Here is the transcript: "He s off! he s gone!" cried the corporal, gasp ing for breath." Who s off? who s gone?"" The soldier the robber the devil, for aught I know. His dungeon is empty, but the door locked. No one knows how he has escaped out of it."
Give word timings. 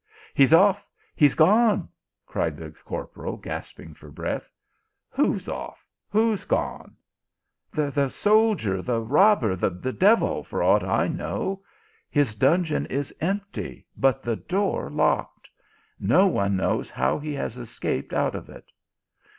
"He 0.33 0.45
s 0.45 0.51
off! 0.51 0.87
he 1.15 1.27
s 1.27 1.35
gone!" 1.35 1.87
cried 2.25 2.57
the 2.57 2.71
corporal, 2.71 3.37
gasp 3.37 3.79
ing 3.79 3.93
for 3.93 4.09
breath." 4.09 4.49
Who 5.11 5.35
s 5.35 5.47
off? 5.47 5.85
who 6.09 6.33
s 6.33 6.43
gone?"" 6.43 6.95
The 7.71 8.09
soldier 8.09 8.81
the 8.81 8.99
robber 8.99 9.55
the 9.55 9.69
devil, 9.93 10.43
for 10.43 10.63
aught 10.63 10.83
I 10.83 11.07
know. 11.07 11.61
His 12.09 12.33
dungeon 12.33 12.87
is 12.87 13.13
empty, 13.21 13.85
but 13.95 14.23
the 14.23 14.37
door 14.37 14.89
locked. 14.89 15.47
No 15.99 16.25
one 16.25 16.55
knows 16.57 16.89
how 16.89 17.19
he 17.19 17.35
has 17.35 17.55
escaped 17.55 18.11
out 18.11 18.33
of 18.33 18.49
it." 18.49 18.71